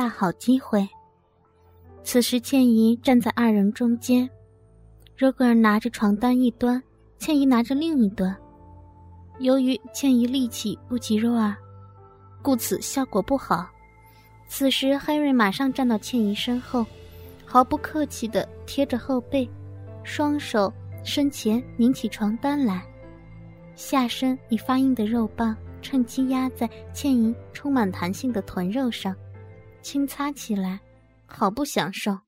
[0.00, 0.88] 大好机会。
[2.02, 4.26] 此时，倩怡站在二人中间，
[5.18, 6.82] 罗格尔拿着床单一端，
[7.18, 8.34] 倩怡拿着另一端。
[9.40, 11.54] 由于倩怡力气不及若儿，
[12.40, 13.68] 故此效果不好。
[14.48, 16.86] 此时，黑瑞马上站到倩怡身后，
[17.44, 19.46] 毫不客气地贴着后背，
[20.02, 20.72] 双手
[21.04, 22.82] 身前拧起床单来，
[23.76, 29.14] 下身以发硬的肉棒趁机压在倩怡充满弹性的臀肉上，
[29.82, 30.80] 轻擦起来。
[31.32, 32.22] 好不享受。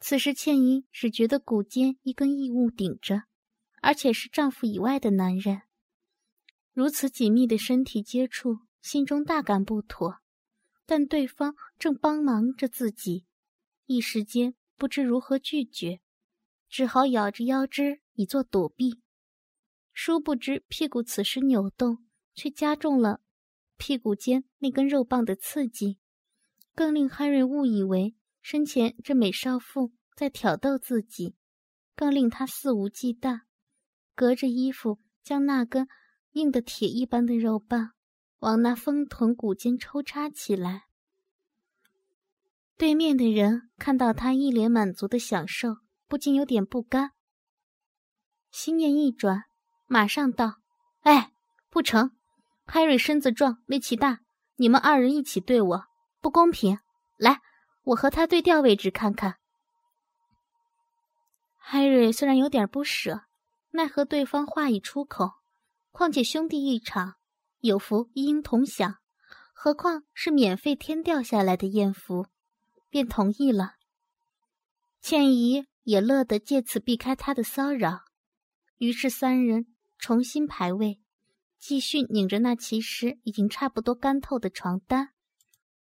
[0.00, 3.24] 此时，倩怡只觉得骨间一根异物顶着，
[3.82, 5.60] 而且是丈夫以外的男人。
[6.72, 10.20] 如此紧密的身体接触，心中大感不妥。
[10.86, 13.26] 但对方正帮忙着自己，
[13.84, 16.00] 一时间不知如何拒绝，
[16.70, 19.02] 只好咬着腰肢以作躲避。
[19.92, 23.20] 殊不知，屁股此时扭动，却加重了
[23.76, 25.98] 屁股间那根肉棒的刺激。
[26.78, 31.34] 更令哈瑞误以为身前这美少妇在挑逗自己，
[31.96, 33.40] 更令他肆无忌惮，
[34.14, 35.88] 隔着衣服将那根
[36.34, 37.94] 硬的铁一般的肉棒
[38.38, 40.84] 往那丰臀骨间抽插起来。
[42.76, 47.10] 对面的人看到他一脸满足的享受，不禁有点不甘，
[48.52, 49.46] 心念一转，
[49.88, 50.60] 马上道
[51.02, 51.32] ：“哎，
[51.70, 52.12] 不成，
[52.66, 54.20] 哈瑞身子壮，力气大，
[54.54, 55.84] 你们二人一起对我。”
[56.28, 56.78] 不公平！
[57.16, 57.40] 来，
[57.84, 59.38] 我和他对调位置看看。
[61.56, 63.22] 海瑞虽然有点不舍，
[63.70, 65.36] 奈何对方话已出口，
[65.90, 67.14] 况且兄弟一场，
[67.60, 68.98] 有福一应同享，
[69.54, 72.26] 何况是免费天掉下来的艳福，
[72.90, 73.76] 便同意了。
[75.00, 78.02] 倩怡也乐得借此避开他的骚扰，
[78.76, 81.00] 于是三人重新排位，
[81.58, 85.14] 继续拧着那其实已经差不多干透的床单。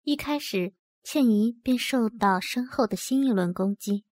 [0.07, 4.05] 一开始，倩怡便受到身后的新一轮攻击，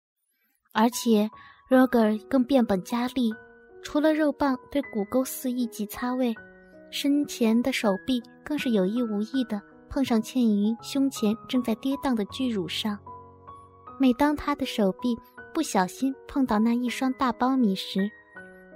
[0.73, 1.29] 而且
[1.69, 3.31] Roger 更变本加厉，
[3.83, 6.35] 除了肉棒对骨沟肆意挤擦位，
[6.91, 12.99] 身前的手臂更是有意无意的碰上倩怡胸前正在跌宕的巨乳上。
[14.01, 15.15] 每当他的手臂
[15.53, 18.11] 不小心碰到那一双大苞米时，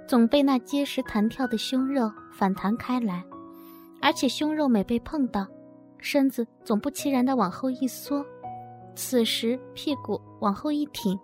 [0.07, 3.25] 总被那结实弹跳的胸肉反弹开来，
[4.03, 5.47] 而且胸肉每被碰到。
[5.99, 8.25] 身子总不其然地往后一缩，
[8.95, 11.19] 此时屁股往后一挺，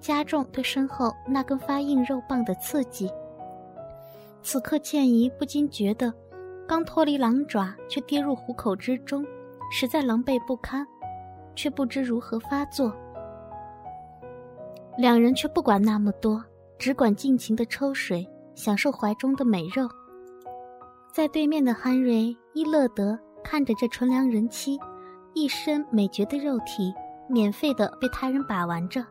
[0.00, 3.10] 加重对身后那根发硬肉棒的刺激。
[4.42, 6.12] 此刻倩怡不禁觉得，
[6.66, 9.24] 刚脱离狼爪却跌入虎口之中，
[9.70, 10.86] 实在狼狈不堪，
[11.54, 12.94] 却不知如何发作。
[14.98, 16.44] 两人却不管那么多，
[16.78, 19.88] 只管尽情地抽水，享受怀中的美肉。
[21.12, 23.18] 在对面的憨瑞伊乐德。
[23.42, 24.78] 看着这纯良人妻，
[25.34, 26.92] 一身美绝的肉体，
[27.28, 29.04] 免费的被他人把玩着。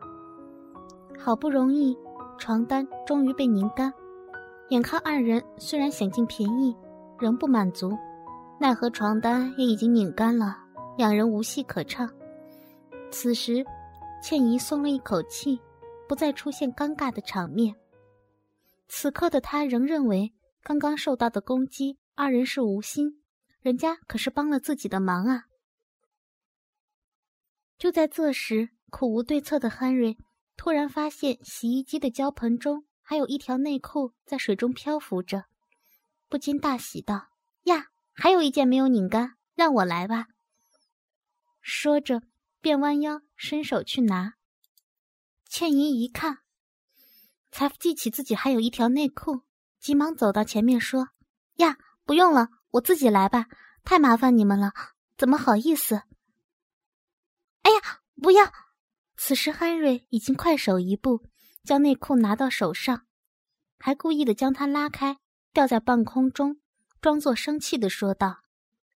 [1.18, 1.96] 好不容易，
[2.38, 3.92] 床单终于被拧干，
[4.70, 6.76] 眼看二人虽然想尽便宜，
[7.18, 7.96] 仍不满足，
[8.58, 10.56] 奈何床单也已经拧干了，
[10.96, 12.08] 两人无戏可唱。
[13.10, 13.64] 此时，
[14.22, 15.60] 倩怡松了一口气，
[16.08, 17.74] 不再出现尴尬的场面。
[18.88, 20.32] 此刻的她仍认为，
[20.62, 23.21] 刚刚受到的攻击，二人是无心。
[23.62, 25.44] 人家可是帮了自己的忙啊！
[27.78, 30.18] 就在这时，苦无对策的憨瑞
[30.56, 35.44] 突然发现洗衣机的胶盆中还有一条内裤在水中漂浮着，
[36.28, 37.28] 不禁大喜道
[37.64, 40.26] ：“呀，还有一件没有拧干，让我来吧！”
[41.62, 42.22] 说着，
[42.60, 44.34] 便弯腰伸手去拿。
[45.48, 46.38] 倩怡一看，
[47.52, 49.42] 才记起自己还有一条内裤，
[49.78, 51.10] 急忙走到前面说
[51.58, 53.46] ：“呀，不用了。”我自己来吧，
[53.84, 54.72] 太麻烦你们了，
[55.18, 56.02] 怎么好意思？
[57.62, 58.50] 哎呀，不要！
[59.16, 61.22] 此时汉瑞已经快手一步，
[61.64, 63.06] 将内裤拿到手上，
[63.78, 65.18] 还故意的将它拉开，
[65.52, 66.56] 吊在半空中，
[67.02, 68.40] 装作生气的说道：“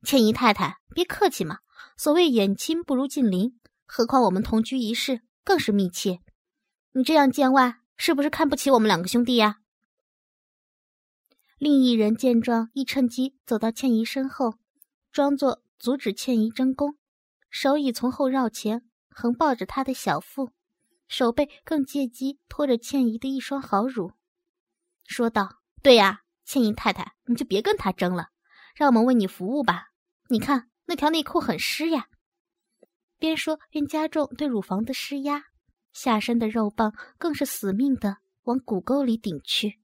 [0.03, 1.59] 倩姨太太，别客气嘛，
[1.99, 6.21] 所谓远亲不如近邻，何况我们同居一室，更是密切。
[6.93, 9.59] 你这样见外，是不是看不起我们两个兄弟呀？”
[11.59, 14.57] 另一人见状，亦趁机走到倩怡身后，
[15.11, 16.99] 装作阻止倩怡争功，
[17.49, 20.51] 手已从后绕前，横抱着她的小腹，
[21.09, 24.13] 手背更借机托着倩怡的一双好乳，
[25.07, 28.29] 说道：“对呀，倩怡太太，你就别跟他争了，
[28.75, 29.93] 让我们为你服务吧。
[30.29, 32.09] 你看那条内裤很湿呀。”
[33.19, 35.45] 边说边加重对乳房的施压，
[35.95, 39.81] 下身的肉棒更是死命的往骨沟里顶去。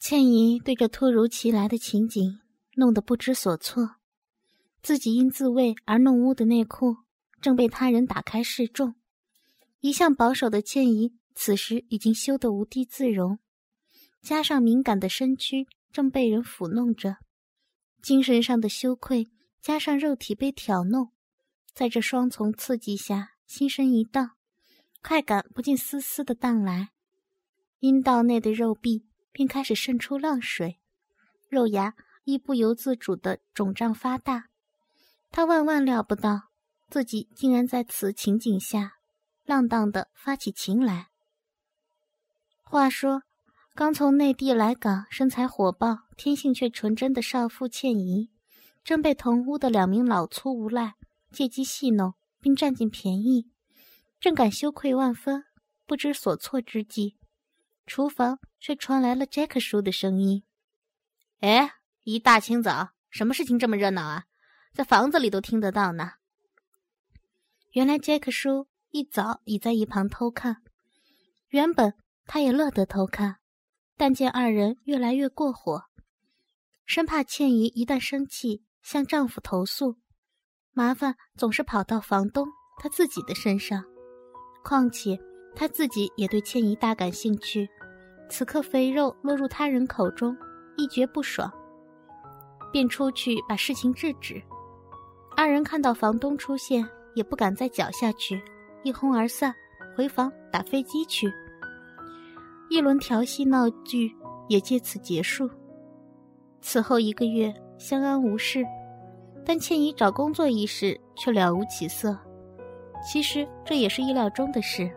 [0.00, 2.40] 倩怡对这突如其来的情景
[2.76, 3.96] 弄得不知所措，
[4.82, 6.96] 自己因自慰而弄污的内裤
[7.42, 8.94] 正被他人打开示众。
[9.80, 13.40] 一向保守的倩怡此时已经羞得无地自容，
[14.22, 17.18] 加上敏感的身躯正被人抚弄着，
[18.00, 19.28] 精神上的羞愧
[19.60, 21.10] 加上肉体被挑弄，
[21.74, 24.30] 在这双重刺激下，心神一荡，
[25.02, 26.88] 快感不禁丝丝的荡来，
[27.80, 30.78] 阴道内的肉壁便开始渗出浪水，
[31.48, 31.94] 肉芽
[32.24, 34.46] 亦不由自主的肿胀发大。
[35.30, 36.50] 他万万料不到，
[36.88, 38.94] 自己竟然在此情景下。
[39.44, 41.08] 浪荡的发起情来。
[42.62, 43.24] 话说，
[43.74, 48.30] 刚从内地来港、身材火爆、天性却纯真的少妇倩怡，
[48.84, 50.94] 正被同屋的两名老粗无赖
[51.32, 53.50] 借机戏弄，并占尽便宜，
[54.20, 55.44] 正感羞愧万分、
[55.84, 57.16] 不知所措之际，
[57.90, 60.44] 厨房却传来了杰克叔的声音
[61.42, 61.72] ：“哎，
[62.04, 64.26] 一大清早，什么事情这么热闹啊？
[64.72, 66.12] 在房子里都听得到呢。”
[67.74, 68.68] 原来杰克叔。
[68.92, 70.62] 一早已在一旁偷看，
[71.50, 71.94] 原本
[72.26, 73.36] 他也乐得偷看，
[73.96, 75.84] 但见二人越来越过火，
[76.86, 80.00] 生怕倩怡一旦生气向丈夫投诉，
[80.72, 82.48] 麻烦总是跑到房东
[82.78, 83.84] 他自己的身上。
[84.64, 85.20] 况且
[85.54, 87.70] 他自己也对倩怡大感兴趣，
[88.30, 90.34] 此刻肥肉落入他人口中，
[90.76, 91.52] 一觉不爽，
[92.72, 94.40] 便出去把事情制止。
[95.36, 98.40] 二人看到房东出现，也不敢再搅下去。
[98.84, 99.52] 一哄而散，
[99.96, 101.30] 回房打飞机去。
[102.70, 104.14] 一轮调戏闹剧
[104.48, 105.50] 也借此结束。
[106.60, 108.64] 此后一个月相安无事，
[109.44, 112.16] 但倩怡找工作一事却了无起色。
[113.02, 114.88] 其实这也是意料中的事。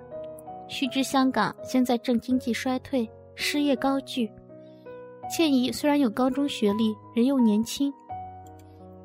[0.69, 4.29] 须知香港现在正经济衰退，失业高居。
[5.29, 7.93] 倩怡虽然有高中学历，人又年轻，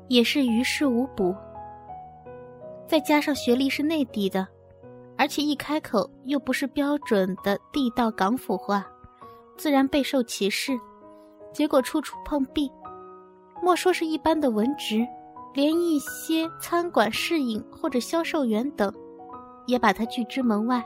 [0.07, 1.35] 也是于事无补。
[2.87, 4.47] 再加上学历是内地的。
[5.17, 8.87] 而且一开口又不是标准的地道港府话，
[9.57, 10.79] 自然备受歧视。
[11.51, 12.71] 结果处处碰壁，
[13.61, 15.05] 莫说是一般的文职，
[15.53, 18.93] 连一些餐馆侍应或者销售员等，
[19.67, 20.81] 也把他拒之门外。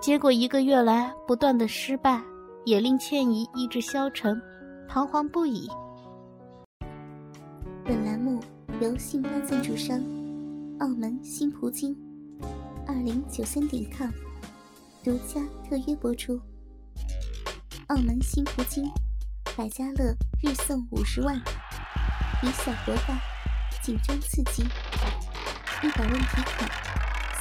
[0.00, 2.22] 结果一个月来不断的失败，
[2.64, 4.40] 也令倩怡意志消沉，
[4.88, 5.68] 彷徨不已。
[7.84, 8.40] 本栏目
[8.80, 10.00] 由信邦赞助商
[10.78, 11.96] 澳门新葡京。
[12.86, 14.08] 二零九三点 com
[15.02, 16.40] 独家特约播出。
[17.88, 18.88] 澳门新葡京
[19.56, 21.36] 百家乐日送五十万，
[22.44, 23.18] 以小博大，
[23.82, 24.62] 紧张刺激，
[25.82, 26.70] 一百问提款，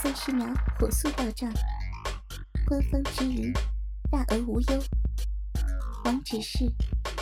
[0.01, 0.47] 三十秒
[0.79, 1.51] 火速到账，
[2.67, 3.53] 官方直营，
[4.11, 4.67] 大额无忧。
[6.03, 6.65] 网址是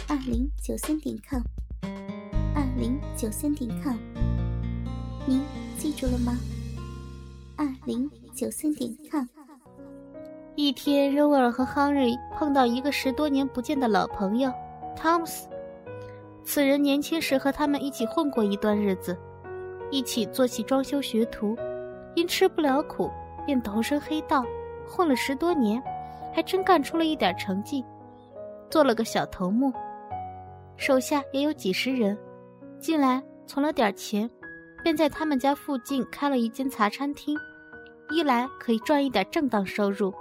[0.07, 1.44] 二零九三点 com，
[2.56, 3.95] 二零九三点 com，
[5.27, 5.44] 您
[5.77, 6.36] 记住了吗？
[7.57, 9.27] 二零九三点 com。
[10.56, 14.51] 一天，柔尔和亨瑞碰到一个十多年不见的老朋友
[14.95, 15.47] 汤姆斯。
[16.44, 19.15] 此人年轻时和他们一起混过一段日子，
[19.92, 21.56] 一起做起装修学徒，
[22.15, 23.12] 因吃不了苦，
[23.45, 24.44] 便投身黑道，
[24.88, 25.82] 混了十多年，
[26.34, 27.84] 还真干出了一点成绩，
[28.70, 29.72] 做了个小头目，
[30.78, 32.18] 手下也有几十人。
[32.80, 34.30] 近来存了点钱。
[34.84, 37.36] 便在他们家附近开了一间茶餐厅，
[38.12, 40.14] 一来可以赚一点正当收入，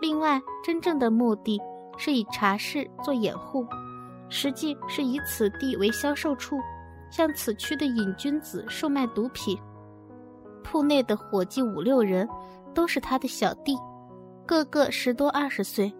[0.00, 1.60] 另外真正的目的
[1.96, 3.64] 是以茶室做掩护，
[4.28, 6.58] 实际是以此地为销售处，
[7.12, 9.56] 向此区的瘾君子售卖毒品。
[10.64, 12.28] 铺内的伙计五六人，
[12.74, 13.78] 都是他的小弟，
[14.46, 15.92] 个个十多二十岁，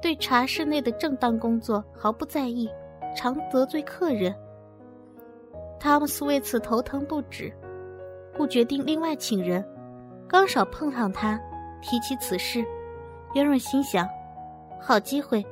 [0.00, 2.68] 对茶室内的正当工作毫不在意，
[3.14, 4.34] 常得罪客人。
[5.78, 7.52] 汤姆斯为此头疼不止，
[8.36, 9.64] 故决定另外请人。
[10.26, 11.40] 刚少碰上他，
[11.80, 12.64] 提起此事，
[13.34, 14.08] 袁润心想：
[14.80, 15.44] 好机会，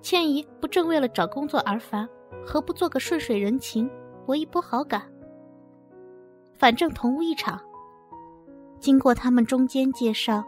[0.00, 2.08] 倩怡不正为了找工作而烦，
[2.44, 3.90] 何不做个顺水人情，
[4.24, 5.02] 博一波好感？
[6.54, 7.60] 反正同屋一场。
[8.80, 10.44] 经过他们中间介绍，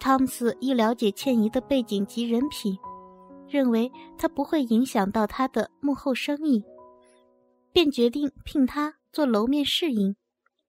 [0.00, 2.78] 汤姆斯一了解倩怡的背景及人品，
[3.46, 6.64] 认为她不会影响到他的幕后生意。
[7.70, 10.16] 便决定聘她做楼面侍应，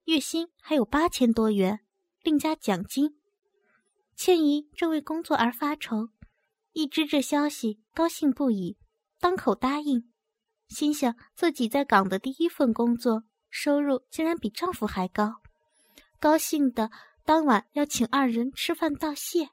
[0.03, 1.79] 月薪还有八千多元，
[2.21, 3.15] 另加奖金。
[4.17, 6.09] 倩怡正为工作而发愁，
[6.73, 8.77] 一知这消息，高兴不已，
[9.17, 10.11] 当口答应。
[10.67, 15.37] 心想自己在港的第一份工作，收入竟然比丈夫还高，
[16.19, 16.91] 高兴的
[17.25, 19.49] 当晚要请二人吃饭道谢。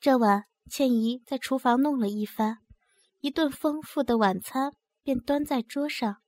[0.00, 2.58] 这晚，倩怡在厨房弄了一番，
[3.20, 4.74] 一顿丰富的晚餐。
[5.02, 6.18] 便端在桌上，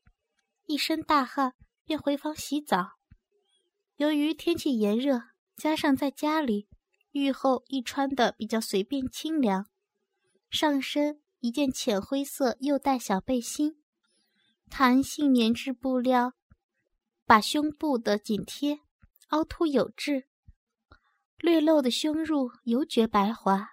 [0.66, 1.52] 一身大汗，
[1.84, 2.92] 便回房洗澡。
[3.96, 5.24] 由于天气炎热，
[5.56, 6.68] 加上在家里，
[7.12, 9.66] 浴后易穿的比较随便清凉，
[10.48, 13.76] 上身一件浅灰色又带小背心，
[14.70, 16.32] 弹性棉质布料，
[17.26, 18.80] 把胸部的紧贴，
[19.32, 20.26] 凹凸有致，
[21.38, 23.66] 略露的胸入尤觉白滑，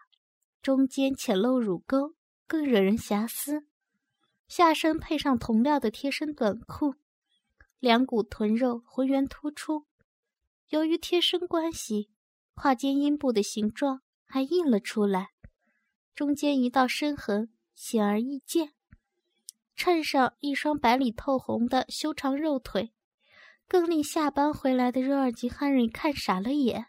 [0.62, 2.16] 中间浅露乳沟，
[2.48, 3.68] 更惹人遐思。
[4.48, 6.96] 下身配上同料的贴身短裤，
[7.80, 9.86] 两股臀肉浑圆突出。
[10.70, 12.10] 由于贴身关系，
[12.56, 15.32] 胯间阴部的形状还印了出来，
[16.16, 18.72] 中间一道深痕显而易见。
[19.76, 22.94] 衬上一双白里透红的修长肉腿，
[23.70, 26.88] 更令下班回来的热尔吉汉瑞看傻了眼。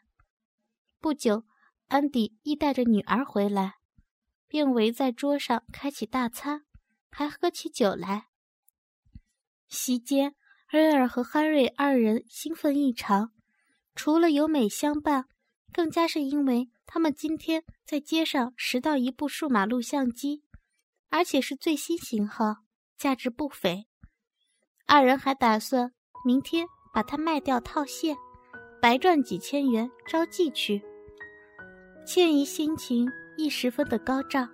[0.98, 1.44] 不久，
[1.86, 3.74] 安迪亦带着女儿回来，
[4.48, 6.64] 便围在桌上开启大餐。
[7.12, 8.28] 还喝起酒来。
[9.68, 10.36] 席间，
[10.68, 13.32] 瑞尔和哈瑞二人兴奋异常，
[13.96, 15.26] 除了有美相伴，
[15.72, 20.44] 更加是因为他们今天在街上拾到一部数码录像机，
[21.08, 22.58] 而且是最新型号，
[22.96, 23.88] 价值不菲。
[24.86, 25.92] 二人还打算
[26.24, 28.16] 明天把它卖掉套现，
[28.80, 30.82] 白赚几千元招妓去。
[32.04, 34.48] 倩怡心情亦十分的高涨。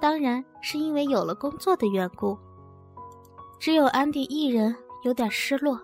[0.00, 2.38] 当然是因为有了工作的缘故。
[3.58, 5.78] 只有安迪一人有点失落，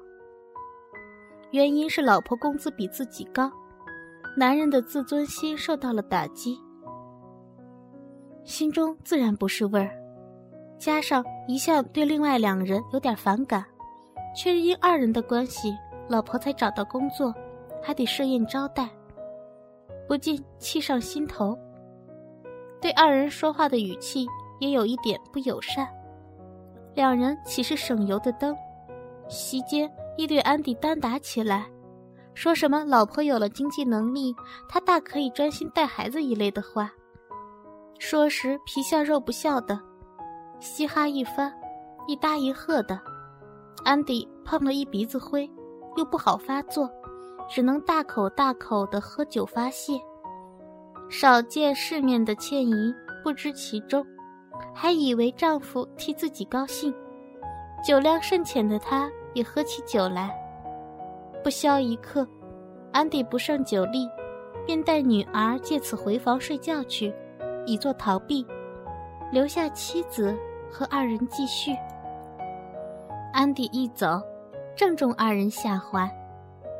[1.51, 3.51] 原因是老婆工资比自己高，
[4.37, 6.57] 男人的自尊心受到了打击，
[8.45, 9.91] 心中自然不是味儿。
[10.79, 13.65] 加上一向对另外两人有点反感，
[14.35, 15.77] 却因二人的关系，
[16.09, 17.33] 老婆才找到工作，
[17.83, 18.89] 还得设宴招待，
[20.09, 21.57] 不禁气上心头。
[22.81, 24.27] 对二人说话的语气
[24.61, 25.89] 也有一点不友善，
[26.95, 28.55] 两人岂是省油的灯？
[29.29, 31.67] 席间亦对安迪单打起来，
[32.35, 34.35] 说什么老婆有了经济能力，
[34.69, 36.93] 他大可以专心带孩子一类的话。
[37.99, 39.81] 说时皮笑肉不笑的，
[40.61, 41.51] 嘻哈一番，
[42.07, 43.01] 一搭一和的。
[43.85, 45.49] 安迪碰了一鼻子灰，
[45.97, 46.91] 又不好发作，
[47.49, 50.01] 只能大口大口的喝酒发泄。
[51.11, 54.05] 少见世面的倩怡不知其中，
[54.75, 56.93] 还以为丈夫替自己高兴。
[57.87, 60.35] 酒量甚浅的她也喝起酒来。
[61.43, 62.27] 不消一刻，
[62.91, 64.09] 安迪不胜酒力，
[64.65, 67.15] 便带女儿借此回房睡觉去，
[67.67, 68.47] 以作逃避，
[69.31, 70.35] 留下妻子
[70.73, 71.77] 和二人继续。
[73.35, 74.23] 安迪一走，
[74.77, 76.09] 正中二人下怀，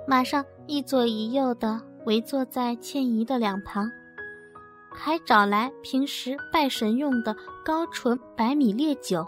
[0.07, 3.91] 马上一左一右的围坐在倩怡的两旁。
[4.89, 7.35] 还找来平时拜神用的
[7.65, 9.27] 高纯白米烈酒，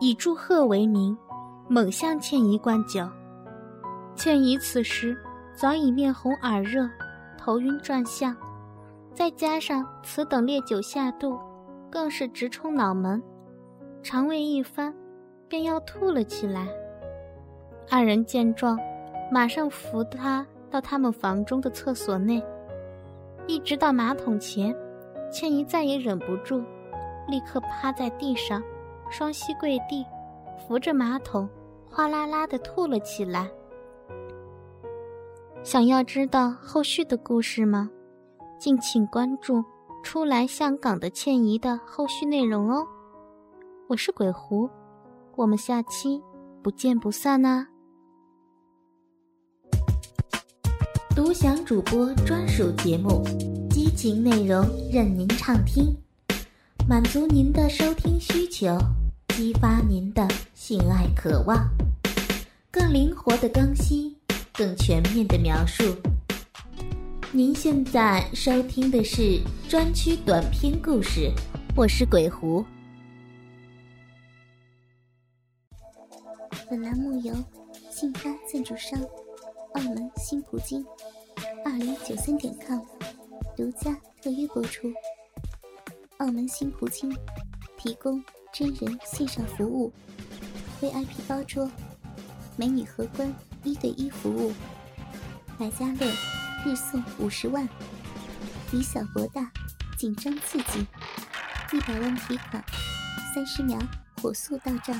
[0.00, 1.16] 以祝贺为名，
[1.68, 3.08] 猛向倩怡灌酒。
[4.16, 5.16] 倩怡此时
[5.54, 6.90] 早已面红耳热，
[7.38, 8.36] 头晕转向，
[9.14, 11.38] 再加上此等烈酒下肚，
[11.88, 13.22] 更是直冲脑门，
[14.02, 14.92] 肠胃一翻，
[15.50, 16.68] 便要吐了起来。
[17.90, 18.78] 二人见状，
[19.32, 22.40] 马上扶他到他们房中的厕所内。
[23.48, 24.72] 一直到马桶前，
[25.28, 26.62] 倩怡再也忍不住，
[27.26, 28.62] 立刻趴在地上，
[29.10, 30.06] 双膝跪地，
[30.56, 31.48] 扶着马桶，
[31.90, 33.50] 哗啦啦的吐了起来。
[35.64, 37.90] 想要知道后续的故事吗？
[38.56, 39.56] 敬请关注
[40.04, 42.86] 《初来香港的倩怡》的后续内容哦。
[43.88, 44.70] 我是鬼狐，
[45.36, 46.20] 我们下期
[46.62, 47.66] 不见不散呐！
[51.14, 53.24] 独享主播专属节目，
[53.70, 55.96] 激情内容任您畅听，
[56.88, 58.76] 满足您的收听需求，
[59.28, 61.68] 激发您的性爱渴望，
[62.70, 64.14] 更灵活的更新，
[64.52, 65.84] 更全面的描述。
[67.32, 71.32] 您现在收听的是专区短篇故事，
[71.76, 72.64] 我是鬼狐。
[76.70, 77.34] 本栏目由
[77.90, 78.96] 信发赞助商
[79.74, 80.86] 澳门新葡京。
[81.64, 82.78] 二零九三点 com
[83.56, 84.86] 独家特约播出。
[86.18, 87.12] 澳门新葡京
[87.76, 88.22] 提供
[88.52, 89.92] 真人线上服务
[90.80, 91.68] ，VIP 包桌，
[92.56, 93.34] 美女荷官
[93.64, 94.52] 一对一服务，
[95.58, 96.06] 百家乐
[96.64, 97.68] 日送五十万，
[98.72, 99.50] 以小博大，
[99.98, 100.86] 紧张刺激，
[101.72, 102.64] 一百万提款，
[103.34, 103.76] 三十秒
[104.22, 104.94] 火速到账，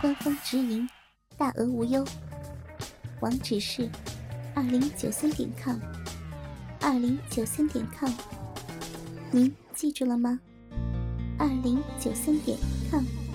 [0.00, 0.88] 官方直营，
[1.36, 2.06] 大额无忧，
[3.20, 3.88] 网址是。
[4.54, 5.78] 二零九三点 com，
[6.80, 8.10] 二零九三点 com，
[9.30, 10.40] 您记住了吗？
[11.38, 12.58] 二零九三点
[12.90, 13.27] com。